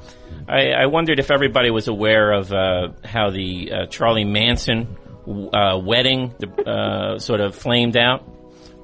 [0.48, 5.78] I, I wondered if everybody was aware of uh, how the uh, Charlie Manson uh,
[5.78, 6.34] wedding
[6.66, 8.24] uh, sort of flamed out.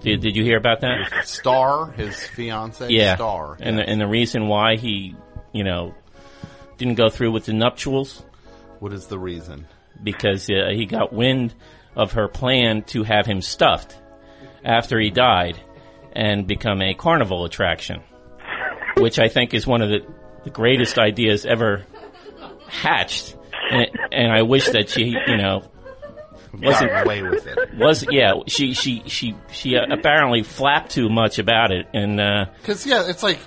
[0.00, 1.22] Did, did you hear about that?
[1.24, 3.56] Star, his fiance, Yeah, Star.
[3.60, 5.14] and the, and the reason why he,
[5.52, 5.94] you know,
[6.76, 8.24] didn't go through with the nuptials
[8.80, 9.66] What is the reason?
[10.02, 11.54] because uh, he got wind
[11.94, 13.96] of her plan to have him stuffed
[14.64, 15.60] after he died
[16.14, 18.02] and become a carnival attraction,
[18.98, 20.00] which I think is one of the,
[20.42, 21.86] the greatest ideas ever
[22.66, 23.36] hatched.
[23.70, 25.62] And, and I wish that she, you know,
[26.60, 27.58] wasn't away with it.
[27.76, 32.46] was yeah she she she she uh, apparently flapped too much about it and uh,
[32.60, 33.38] Because yeah, it's like,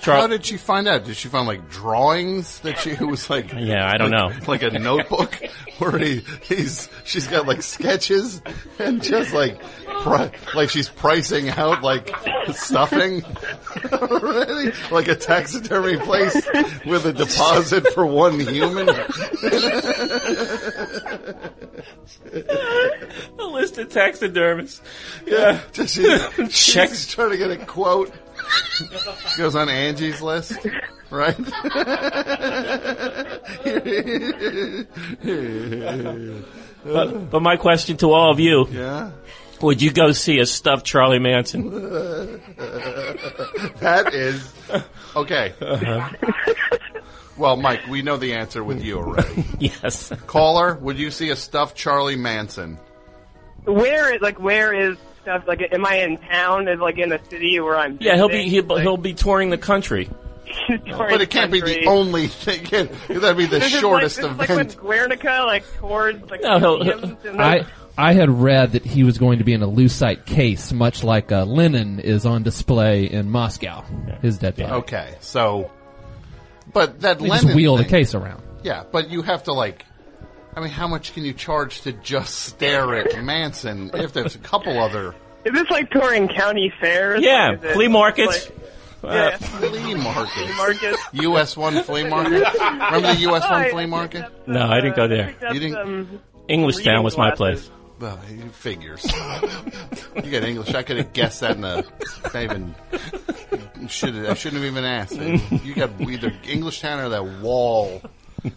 [0.00, 1.04] how did she find out?
[1.04, 3.52] Did she find like drawings that she it was like?
[3.56, 4.46] Yeah, I don't like- know.
[4.52, 5.38] Like a notebook
[5.78, 8.42] where he he's she's got like sketches
[8.78, 9.60] and just like
[10.02, 12.10] pri- like she's pricing out like
[12.52, 13.22] stuffing
[13.92, 16.34] already, like a taxidermy place
[16.84, 18.88] with a deposit for one human.
[23.38, 24.80] a list of taxidermists.
[25.26, 26.90] Yeah, just she's, Check.
[26.90, 28.12] she's trying to get a quote.
[29.36, 30.66] Goes on Angie's list,
[31.10, 31.36] right?
[36.84, 39.12] But, but my question to all of you: yeah,
[39.60, 41.70] Would you go see a stuffed Charlie Manson?
[43.78, 44.52] that is
[45.14, 45.54] okay.
[45.60, 46.10] Uh-huh.
[47.36, 49.44] Well, Mike, we know the answer with you already.
[49.58, 50.12] yes.
[50.26, 52.78] Caller, would you see a stuffed Charlie Manson?
[53.64, 55.44] Where is like where is stuff?
[55.46, 56.68] Like, am I in town?
[56.68, 57.98] Is like in a city where I'm?
[58.00, 60.08] Yeah, he'll be he'll, he'll be touring the country.
[60.68, 62.64] But it can't be the only thing.
[63.08, 64.76] That'd be the This is shortest like, this is.
[64.76, 67.64] Like when Guernica, like towards like No, he'll- museums and I
[67.96, 71.30] I had read that he was going to be in a lucite case, much like
[71.30, 73.82] uh, Lenin is on display in Moscow.
[74.22, 74.72] His dead body.
[74.72, 75.70] Okay, so,
[76.72, 78.42] but that They Lenin just wheel the case around.
[78.62, 79.84] Yeah, but you have to like.
[80.54, 83.90] I mean, how much can you charge to just stare at Manson?
[83.94, 87.22] If there's a couple other Is this like touring county fairs?
[87.22, 88.48] Yeah, Like, flea markets.
[88.50, 88.58] like-
[89.04, 91.24] Uh, yeah, flea markets, flea.
[91.26, 92.44] US one flea market.
[92.60, 94.24] Remember the US one flea market?
[94.46, 95.26] No, I didn't go there.
[95.40, 97.70] picked You didn't- some Englishtown was my reading place.
[98.02, 99.04] Well, he figures.
[99.04, 100.74] you got English.
[100.74, 101.84] I could have guessed that in a.
[102.24, 102.74] Not even.
[103.86, 105.14] Should I shouldn't have even asked.
[105.64, 108.02] You got either English town or that wall.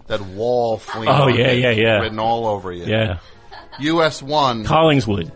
[0.08, 1.06] That wall flea.
[1.08, 2.00] Oh, yeah, yeah, yeah.
[2.00, 2.86] Written all over you.
[2.86, 3.20] Yeah,
[3.82, 4.66] US one.
[4.66, 5.32] Collingswood.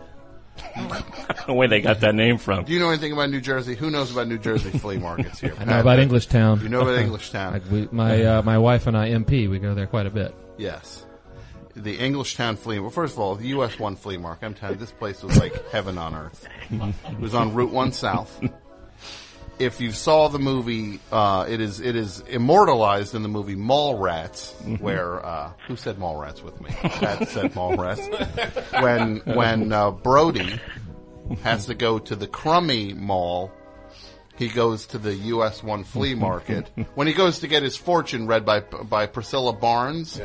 [0.58, 2.63] I don't know where they got that name from.
[2.63, 3.76] Do you know anything about New Jersey?
[3.76, 5.54] Who knows about New Jersey flea markets here?
[5.60, 6.58] I know about Englishtown.
[6.58, 7.52] Do you know about Englishtown.
[7.52, 10.34] Like we, my uh, my wife and I, MP, we go there quite a bit.
[10.58, 11.06] Yes.
[11.75, 12.79] The Englishtown flea.
[12.79, 13.77] Well, first of all, the U.S.
[13.79, 14.45] one flea market.
[14.45, 16.47] I'm telling you, this place was like heaven on earth.
[16.71, 18.41] It was on Route One South.
[19.60, 24.79] If you saw the movie, uh, it is it is immortalized in the movie Mallrats,
[24.79, 26.69] where uh, who said Mallrats with me?
[27.01, 28.82] That said Mallrats.
[28.82, 30.62] When when uh, Brody
[31.43, 33.51] has to go to the Crummy Mall
[34.39, 36.71] he goes to the US One flea market.
[36.95, 40.19] when he goes to get his fortune read by by Priscilla Barnes,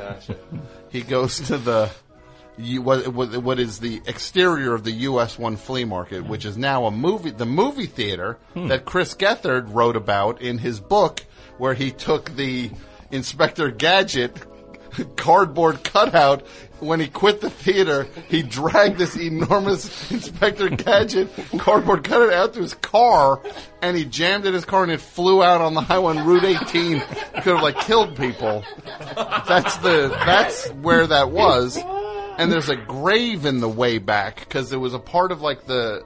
[0.88, 1.90] he goes to the
[2.80, 6.28] what, what what is the exterior of the US One flea market, hmm.
[6.28, 8.68] which is now a movie the movie theater hmm.
[8.68, 11.24] that Chris Gethard wrote about in his book,
[11.58, 12.70] where he took the
[13.10, 14.38] Inspector Gadget
[15.16, 16.46] cardboard cutout.
[16.80, 22.60] When he quit the theater, he dragged this enormous Inspector Gadget cardboard cutout out to
[22.60, 23.40] his car,
[23.80, 26.26] and he jammed it in his car, and it flew out on the highway on
[26.26, 27.00] Route 18.
[27.00, 28.64] Could have like killed people.
[29.16, 31.78] That's the that's where that was.
[32.36, 35.66] And there's a grave in the way back because it was a part of like
[35.66, 36.04] the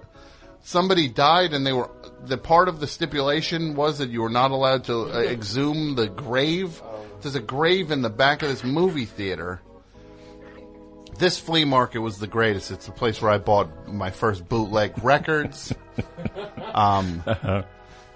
[0.62, 1.90] somebody died and they were
[2.24, 6.09] the part of the stipulation was that you were not allowed to uh, exhume the
[6.09, 6.83] grave.
[7.20, 9.61] There's a grave in the back of this movie theater.
[11.18, 12.70] This flea market was the greatest.
[12.70, 15.74] It's the place where I bought my first bootleg records.
[16.74, 17.24] Um,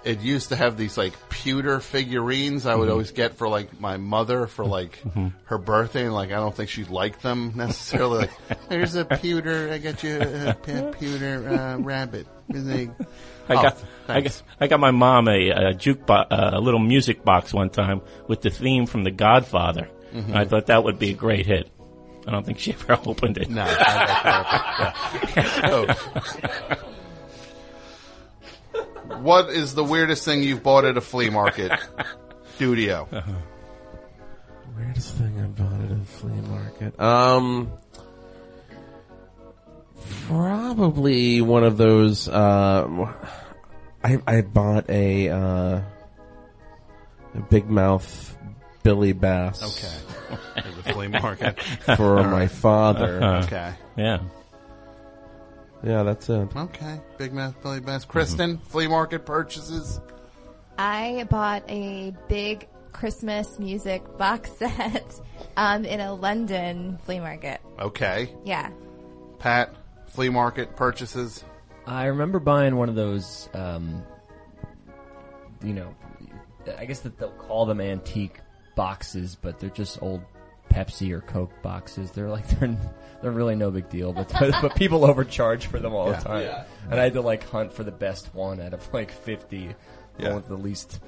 [0.05, 2.91] it used to have these like pewter figurines I would Mhm.
[2.91, 5.01] always get for like my mother for like
[5.45, 8.19] her birthday, and like I don't think she liked them necessarily.
[8.19, 8.31] Like,
[8.69, 10.53] here's a pewter, I got you a,
[10.99, 12.27] pewter uh, rabbit.
[12.49, 12.89] They-
[13.49, 16.79] I Oh, got, I got, I got my mom a, a jukebox, uh, a little
[16.79, 19.89] music box one time with the theme from The Godfather.
[20.13, 20.25] Mhm.
[20.27, 21.69] And I thought that would be a great hit.
[22.25, 23.49] I don't think she ever opened it.
[23.49, 23.65] No.
[29.21, 31.71] What is the weirdest thing you've bought at a flea market?
[32.59, 33.07] Dudio.
[34.77, 36.99] Weirdest thing I bought at a flea market.
[36.99, 37.71] Um,
[40.27, 42.27] probably one of those.
[42.27, 43.13] Uh,
[44.03, 45.81] I I bought a uh,
[47.35, 48.37] a big mouth
[48.83, 49.63] Billy Bass.
[49.63, 50.39] Okay.
[50.55, 51.61] At the flea market.
[51.95, 53.23] for my father.
[53.43, 53.73] Okay.
[53.97, 54.19] Yeah.
[55.83, 56.55] Yeah, that's it.
[56.55, 57.01] Okay.
[57.17, 58.05] Big Mouth Billy Bass.
[58.05, 59.99] Kristen, flea market purchases.
[60.77, 65.19] I bought a big Christmas music box set
[65.57, 67.59] um, in a London flea market.
[67.79, 68.33] Okay.
[68.45, 68.71] Yeah.
[69.39, 69.75] Pat,
[70.07, 71.43] flea market purchases.
[71.85, 74.03] I remember buying one of those, um,
[75.61, 75.93] you know,
[76.77, 78.39] I guess that they'll call them antique
[78.75, 80.21] boxes, but they're just old
[80.73, 82.11] Pepsi or Coke boxes.
[82.11, 82.75] They're like they're
[83.21, 84.29] they're really no big deal, but
[84.61, 86.17] but people overcharge for them all Yeah.
[86.19, 86.41] the time.
[86.43, 86.63] Yeah.
[86.89, 89.75] And I had to like hunt for the best one out of like fifty,
[90.17, 90.27] Yeah.
[90.29, 90.99] one with the least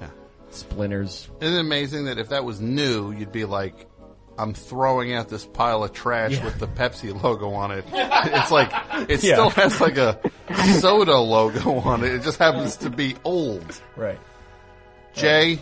[0.50, 1.28] splinters.
[1.40, 3.86] Isn't it amazing that if that was new, you'd be like,
[4.38, 6.44] I'm throwing out this pile of trash Yeah.
[6.44, 7.84] with the Pepsi logo on it.
[8.28, 8.70] It's like,
[9.08, 9.34] it Yeah.
[9.34, 10.18] still has like a
[10.80, 12.12] soda logo on it.
[12.14, 13.80] It just happens to be old.
[13.96, 14.18] Right.
[15.14, 15.58] Jay,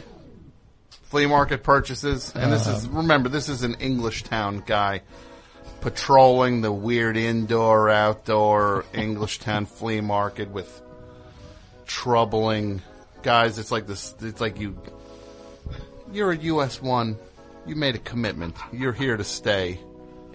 [1.09, 2.33] flea market purchases.
[2.35, 5.03] And this is, Uh, remember, this is an English town guy
[5.81, 10.81] patrolling the weird indoor, outdoor English town flea market with
[11.87, 12.83] troubling
[13.23, 13.59] guys.
[13.59, 14.77] It's like this, it's like you,
[16.13, 17.19] you're a US one.
[17.67, 18.57] You made a commitment.
[18.73, 19.81] You're here to stay.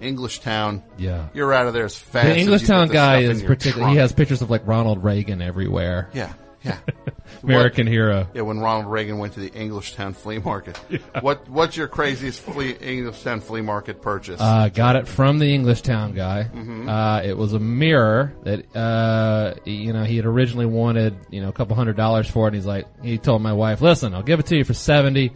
[0.00, 0.82] English town.
[0.98, 1.28] Yeah.
[1.34, 3.30] You're out of there as fast The as English you Town get guy stuff in
[3.36, 3.82] is your particular.
[3.84, 3.92] trunk.
[3.92, 6.08] He has pictures of like Ronald Reagan everywhere.
[6.14, 6.78] Yeah, yeah.
[7.42, 8.26] American What- hero.
[8.34, 10.76] Yeah, when Ronald Reagan went to the English Town flea market.
[11.20, 14.40] What What's your craziest flea, English Town flea market purchase?
[14.40, 16.48] Uh, got it from the English Town guy.
[16.52, 16.88] Mhm.
[16.88, 21.48] Uh, it was a mirror that, uh, you know, he had originally wanted, you know,
[21.48, 22.48] a couple hundred dollars for it.
[22.48, 25.32] And he's like, he told my wife, listen, I'll give it to you for 70.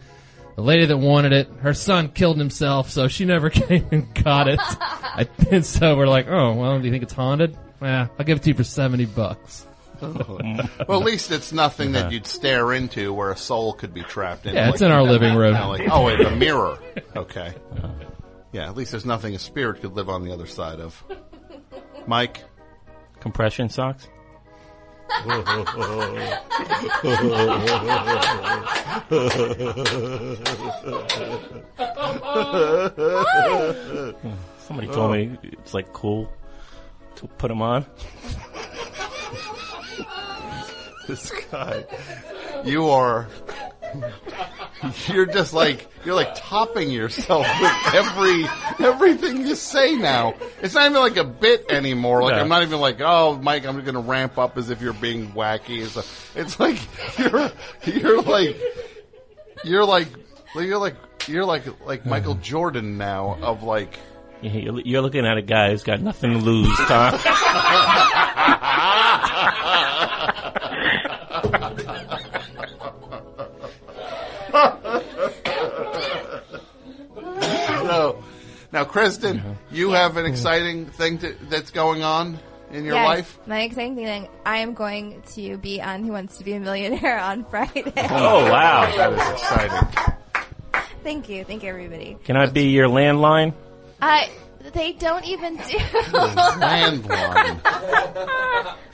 [0.55, 4.47] The lady that wanted it, her son killed himself, so she never came and got
[4.47, 4.59] it.
[4.61, 7.57] I, and so we're like, oh, well, do you think it's haunted?
[7.81, 9.65] Yeah, I'll give it to you for 70 bucks.
[10.01, 10.37] Oh.
[10.87, 14.45] well, at least it's nothing that you'd stare into where a soul could be trapped
[14.45, 14.53] in.
[14.55, 15.55] Yeah, it's Like, in our know, living room.
[15.55, 16.77] you like, oh, it's a mirror.
[17.15, 17.53] Okay.
[17.77, 17.87] Uh-huh.
[18.51, 21.03] Yeah, at least there's nothing a spirit could live on the other side of.
[22.07, 22.43] Mike?
[23.19, 24.07] Compression socks?
[34.57, 36.31] Somebody told me it's like cool
[37.15, 37.85] to put them on.
[41.07, 41.85] This guy.
[42.63, 43.27] You are.
[45.07, 48.45] You're just like you're like topping yourself with every
[48.85, 50.33] everything you say now.
[50.61, 52.21] It's not even like a bit anymore.
[52.21, 52.41] Like No.
[52.41, 54.93] I'm not even like, oh, Mike, I'm just going to ramp up as if you're
[54.93, 55.81] being wacky.
[56.35, 56.79] It's, like
[57.17, 57.51] you're
[57.83, 58.57] you're like
[59.63, 60.07] you're like
[60.55, 60.95] you're like
[61.27, 63.97] you're like like Michael Jordan now of like.
[64.41, 67.13] You're you're looking at a guy who's got nothing to lose, Tom.
[78.95, 82.39] so, now, Kristen, you have an exciting thing to, that's going on.
[82.71, 83.39] in your Yes, life?
[83.45, 87.19] My exciting thing, I am going to be on Who Wants to Be a Millionaire
[87.19, 87.93] on Friday.
[87.97, 88.91] Oh, wow.
[88.95, 89.87] That is exciting.
[91.03, 91.43] Thank you.
[91.43, 92.17] Thank you, everybody.
[92.23, 93.53] Can I be your landline?
[94.01, 94.25] Uh,
[94.73, 95.61] they don't even do.
[96.57, 97.61] Landline.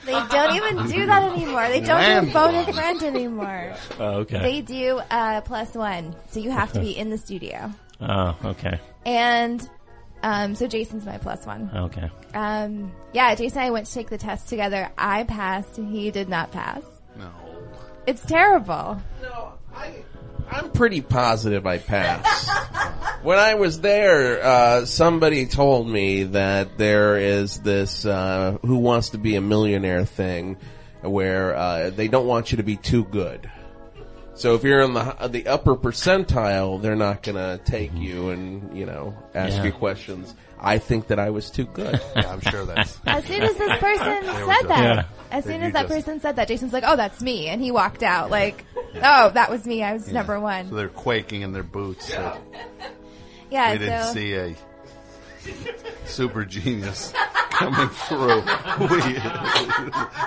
[0.04, 1.68] they don't even do that anymore.
[1.68, 3.74] They don't do phone a friend anymore.
[3.98, 4.40] Oh, okay.
[4.42, 7.72] They do uh, plus one, so you have to be in the studio.
[8.00, 8.78] Oh, okay.
[9.06, 9.66] And
[10.22, 11.70] um, so Jason's my plus one.
[11.74, 12.10] Okay.
[12.34, 14.90] Um, yeah, Jason and I went to take the test together.
[14.96, 15.76] I passed.
[15.76, 16.82] He did not pass.
[17.16, 17.30] No.
[18.06, 19.00] It's terrible.
[19.20, 20.02] No, I,
[20.50, 22.48] I'm pretty positive I passed.
[23.22, 29.10] when I was there, uh, somebody told me that there is this uh, "Who Wants
[29.10, 30.56] to Be a Millionaire" thing,
[31.00, 33.50] where uh, they don't want you to be too good.
[34.34, 38.76] So if you're in the the upper percentile, they're not going to take you and
[38.76, 39.64] you know ask Yeah.
[39.64, 40.34] you questions.
[40.58, 42.00] I think that I was too good.
[42.16, 42.98] Yeah, I'm sure that's.
[43.06, 45.04] As soon as this person said that, Yeah.
[45.32, 47.70] as soon as that just- person said that, Jason's like, "Oh, that's me," and he
[47.72, 48.30] walked out.
[48.30, 48.64] Like,
[49.02, 49.82] "Oh, that was me.
[49.82, 52.08] I was number So one." they're quaking in their boots.
[52.10, 52.40] that
[53.50, 53.72] Yeah.
[53.72, 54.54] They didn't see a
[56.06, 57.12] super genius
[57.62, 58.42] coming through.
[58.88, 59.12] We,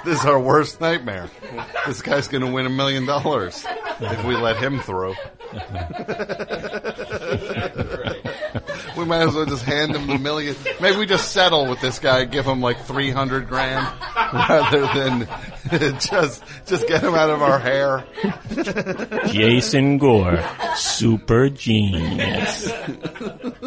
[0.05, 1.29] this is our worst nightmare.
[1.87, 3.65] This guy's going to win a million dollars
[3.99, 5.15] if we let him through.
[8.97, 10.55] we might as well just hand him the million.
[10.81, 13.87] Maybe we just settle with this guy, give him like three hundred grand,
[14.33, 15.27] rather than
[15.99, 18.05] just just get him out of our hair.
[19.27, 20.43] Jason Gore,
[20.75, 22.71] super genius.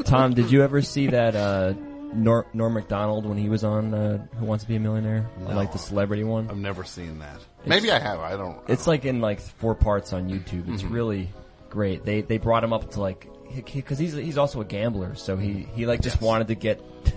[0.05, 1.75] Tom, did you ever see that uh,
[2.15, 5.29] Nor- Norm Macdonald when he was on uh, Who Wants to Be a Millionaire?
[5.41, 6.49] Like the celebrity one.
[6.51, 7.39] I've never seen that.
[7.67, 8.21] Maybe I have.
[8.21, 8.59] I don't.
[8.69, 10.73] It's like in like four parts on YouTube.
[10.73, 10.93] It's Mhm.
[10.93, 11.29] really
[11.71, 12.05] great.
[12.05, 13.29] They they brought him up to like
[13.65, 16.81] because he's he's also a gambler, so he he like just wanted to get.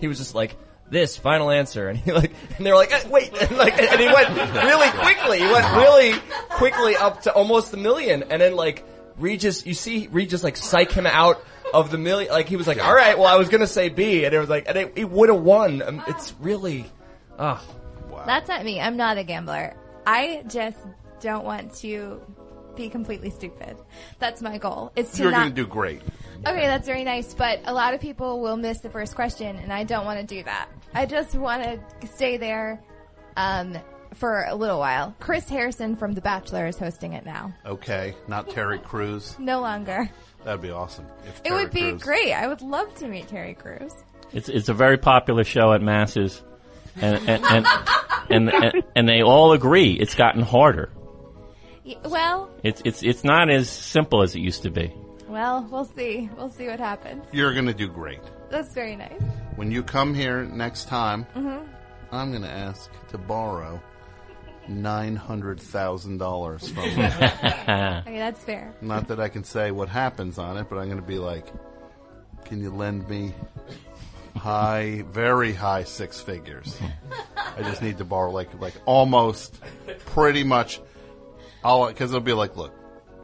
[0.00, 0.56] He was just like
[0.90, 4.00] this final answer, and he like and they were like "Eh, wait, and like and
[4.00, 4.30] he went
[4.64, 5.38] really quickly.
[5.40, 6.14] He went really
[6.48, 8.82] quickly up to almost a million, and then like
[9.18, 11.44] Regis, you see Regis like psych him out.
[11.72, 14.24] Of the million, like he was like, "All right, well, I was gonna say B,"
[14.24, 15.82] and it was like, and it, he would have won.
[15.82, 16.86] Um, it's really,
[17.38, 17.62] ah,
[18.26, 18.80] that's not me.
[18.80, 19.74] I'm not a gambler.
[20.06, 20.78] I just
[21.20, 22.20] don't want to
[22.76, 23.76] be completely stupid.
[24.18, 24.92] That's my goal.
[24.96, 25.38] It's to You're not.
[25.40, 26.02] going to do great.
[26.46, 29.72] Okay, that's very nice, but a lot of people will miss the first question, and
[29.72, 30.68] I don't want to do that.
[30.94, 32.82] I just want to stay there
[33.36, 33.76] um,
[34.14, 35.14] for a little while.
[35.20, 37.52] Chris Harrison from The Bachelor is hosting it now.
[37.66, 39.36] Okay, not Terry Crews.
[39.38, 40.10] No longer.
[40.44, 41.06] That'd be awesome.
[41.26, 42.32] If It Terry would be Crews- great.
[42.32, 43.92] I would love to meet Terry Crews.
[44.32, 46.42] It's it's a very popular show at masses,
[47.00, 47.66] and and and,
[48.30, 50.88] and, and, and they all agree it's gotten harder.
[51.84, 54.92] Y- Well, It's it's it's not as simple as it used to be.
[55.28, 56.30] well, we'll see.
[56.36, 57.24] We'll see what happens.
[57.32, 58.20] You're going to do great.
[58.50, 59.20] That's very nice.
[59.56, 61.58] When you come here next time, hmm
[62.12, 63.80] I'm going to ask to borrow
[64.70, 66.90] nine hundred thousand dollars from you.
[67.04, 68.72] Okay, that's fair.
[68.80, 71.46] Not that I can say what happens on it, but I'm going to be like,
[72.44, 73.34] "Can you lend me
[74.36, 76.78] high, very high six figures?
[77.36, 79.58] I just need to borrow like like almost,
[80.06, 80.80] pretty much.
[81.64, 82.72] I'll because it'll be like, look,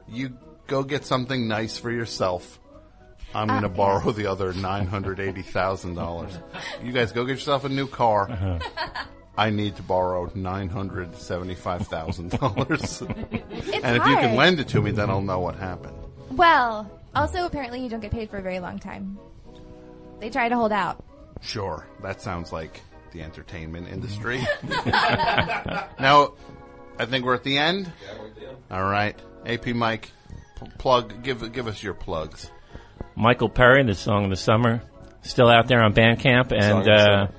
[0.08, 2.58] you go get something nice for yourself.
[3.34, 6.38] I'm going to Uh, borrow the other nine hundred eighty thousand dollars.
[6.82, 8.60] You guys go get yourself a new car.
[9.36, 14.68] I need to borrow nine hundred seventy-five thousand dollars, and if you can lend it
[14.68, 15.96] to me, then I'll know what happened.
[16.30, 19.18] Well, also apparently you don't get paid for a very long time.
[20.20, 21.04] They try to hold out.
[21.42, 22.80] Sure, that sounds like
[23.12, 24.40] the entertainment industry.
[24.62, 26.32] now,
[26.98, 27.92] I think we're at the end.
[28.70, 30.10] All right, AP Mike,
[30.58, 31.22] p- plug.
[31.22, 32.50] Give give us your plugs.
[33.14, 34.82] Michael Perry, the song of the summer,
[35.22, 37.32] still out there on Bandcamp, Song and of the uh, summer.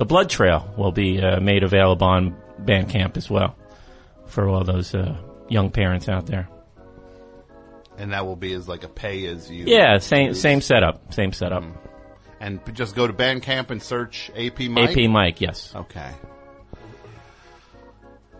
[0.00, 3.54] The Blood Trail will be uh, made available on Bandcamp as well
[4.24, 5.14] for all those uh,
[5.50, 6.48] young parents out there.
[7.98, 9.64] And that will be as like a pay as you.
[9.66, 10.40] Yeah, same use.
[10.40, 11.64] same setup, same setup.
[12.40, 14.96] And just go to Bandcamp and search AP Mike.
[14.96, 15.74] AP Mike, yes.
[15.76, 16.12] Okay.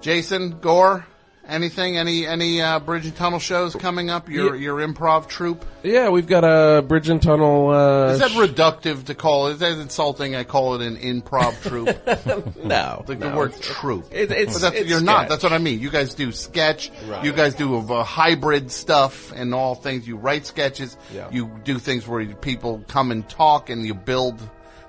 [0.00, 1.04] Jason Gore,
[1.46, 1.96] anything?
[1.96, 4.28] Any any uh, bridge and tunnel shows coming up?
[4.28, 4.62] Your Yeah.
[4.62, 5.64] your improv troupe.
[5.82, 7.70] Yeah, we've got a bridge and tunnel.
[7.70, 9.54] Uh, Is that reductive to call it?
[9.54, 10.36] Is that insulting?
[10.36, 12.56] I call it an improv troupe.
[12.64, 14.06] no, the no, word it's- troupe.
[14.12, 15.28] it- it's- that's, it's you're not.
[15.28, 15.80] That's what I mean.
[15.80, 16.90] You guys do sketch.
[17.06, 17.24] Right.
[17.24, 20.06] You guys do uh, hybrid stuff and all things.
[20.06, 20.96] You write sketches.
[21.14, 21.28] Yeah.
[21.30, 24.40] You do things where people come and talk and you build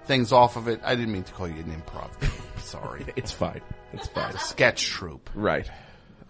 [0.06, 0.82] things off of it.
[0.84, 2.60] I didn't mean to call you an improv troupe.
[2.60, 3.06] Sorry.
[3.16, 3.62] it's fine.
[3.94, 4.38] It's fine.
[4.38, 5.30] sketch troupe.
[5.36, 5.70] Right.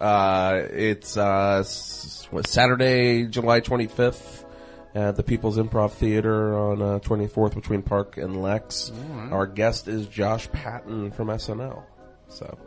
[0.02, 4.44] Uh, it's uh, s- Saturday, July 25th
[4.94, 8.90] at the People's Improv Theater on uh, 24th between Park and Lex.
[8.94, 9.32] right.
[9.32, 11.84] Our guest is Josh Patten from SNL.
[12.28, 12.58] So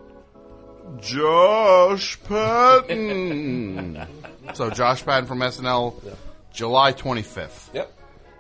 [1.01, 4.05] Josh Patten.
[4.53, 5.93] so Josh Patten from SNL,
[6.53, 7.73] July 25th.
[7.73, 7.91] Yep.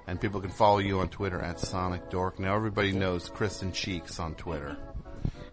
[0.07, 2.39] And people can follow you on Twitter at Sonic Dork.
[2.39, 4.77] Now everybody knows Kristen Cheeks on Twitter.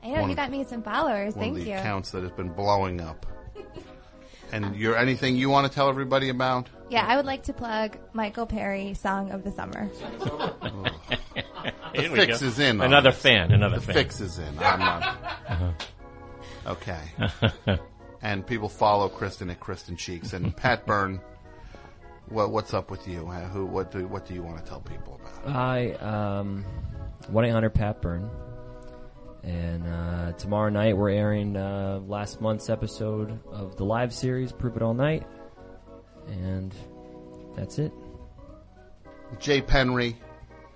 [0.03, 1.35] I know One you of- got me some followers.
[1.35, 1.77] One Thank of the you.
[1.77, 3.27] accounts that has been blowing up.
[4.55, 6.69] And you're anything you want to tell everybody about?
[6.91, 9.89] Yeah, I would like to plug Michael Perry, "Song of the Summer."
[11.95, 12.47] The Here we fix go.
[12.49, 12.81] is in.
[12.81, 13.21] on Another this.
[13.23, 13.95] fan, another the fan.
[13.95, 14.59] fix is in.
[14.59, 15.87] I'm not.
[16.67, 17.01] Okay.
[18.23, 21.21] and people follow Kristen at Kristen Cheeks and Pat Byrne.
[22.29, 23.27] What what's up with you?
[23.29, 25.55] Uh, Who what do what do you want to tell people about?
[25.57, 26.65] I um,
[27.29, 28.29] one eight hundred Pat Byrne,
[29.43, 34.77] and uh, tomorrow night we're airing uh, last month's episode of the live series Prove
[34.77, 35.27] It All Night,
[36.29, 36.75] and
[37.57, 37.93] that's it.
[39.39, 40.17] Jay Penry.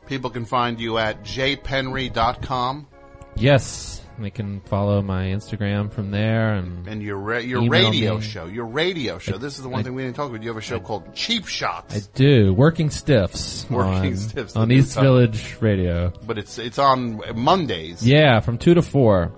[0.06, 2.86] People can find you at jpenry.com
[3.34, 8.22] Yes, they can follow my Instagram from there, and and your ra- your radio me.
[8.22, 8.46] show.
[8.46, 9.34] Your radio show.
[9.34, 10.42] I- this is the one I- thing we didn't talk about.
[10.42, 11.94] You have a show called Cheap Shots.
[11.96, 13.66] I do working stiffs.
[13.70, 14.94] Working on, Stiffs, on East.
[14.98, 16.12] Village Radio.
[16.26, 19.32] but it's it's on Mondays Yeah, from two to four.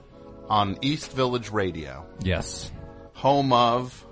[0.49, 2.71] on East Village Radio, Yes,
[3.15, 4.05] home of.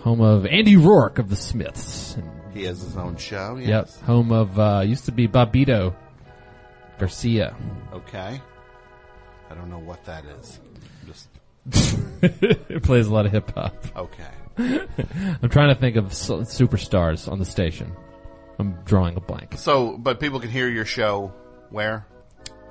[0.00, 2.16] home of Andy Rourke of the Smiths.
[2.54, 3.56] He has his own show.
[3.60, 3.68] Yes.
[3.98, 5.94] Yep, home of uh, used to be Bobbito
[6.98, 7.54] Garcia.
[7.92, 8.40] Okay.
[9.50, 10.60] I don't know what that is.
[11.06, 11.28] Just
[12.22, 13.84] it plays a lot of hip hop.
[13.96, 14.24] okay.
[15.42, 17.92] I'm trying to think of superstars on the station.
[18.58, 19.54] I'm drawing a blank.
[19.56, 21.32] So, but people can hear your show
[21.70, 22.06] where?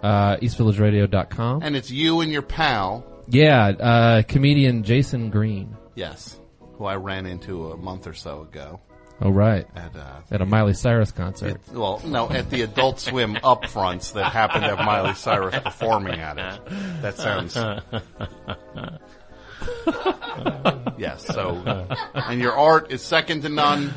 [0.03, 1.63] Uh, EastVillageRadio.com.
[1.63, 3.05] And it's you and your pal.
[3.27, 5.75] Yeah, uh, comedian Jason Green.
[5.95, 6.39] Yes.
[6.77, 8.79] Who I ran into a month or so ago.
[9.21, 9.67] Oh, right.
[9.75, 11.55] At, uh, At a Miley Cyrus concert.
[11.55, 16.19] It, well, no, at the Adult Swim upfronts that happened to have Miley Cyrus performing
[16.19, 17.01] at it.
[17.01, 17.55] That sounds.
[20.97, 21.25] yes.
[21.25, 23.93] So, and your art is second to none.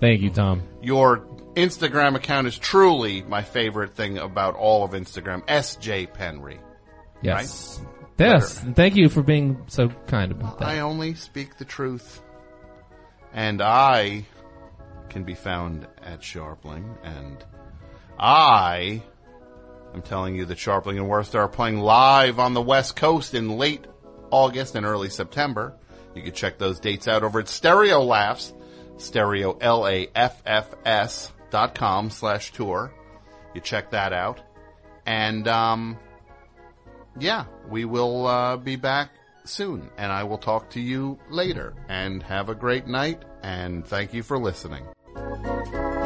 [0.00, 0.62] Thank you, Tom.
[0.82, 1.18] Your
[1.54, 5.44] Instagram account is truly my favorite thing about all of Instagram.
[5.46, 6.58] SJ Penry.
[7.22, 7.80] Yes.
[8.18, 8.62] Yes.
[8.62, 10.68] And thank you for being so kind about that.
[10.68, 12.22] I only speak the truth.
[13.32, 14.26] And I
[15.14, 17.44] can be found at Scharpling, and
[18.18, 19.00] I
[19.94, 23.56] am telling you that Scharpling and Wurster are playing live on the West Coast in
[23.56, 23.86] late
[24.32, 25.76] August and early September.
[26.16, 28.52] You can check those dates out over at Stereolaffs,
[28.96, 32.92] stereo L-A-F-F-S dot com slash tour.
[33.54, 34.40] You check that out.
[35.06, 35.96] And, um,
[37.20, 39.10] yeah, we will uh, be back
[39.44, 41.72] soon, and I will talk to you later.
[41.88, 44.84] And have a great night, and thank you for listening.
[45.14, 46.03] Thank you.